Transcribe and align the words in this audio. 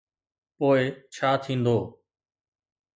پوءِ 0.57 0.81
ڇا 1.13 1.29
ٿيندو؟ 1.43 1.77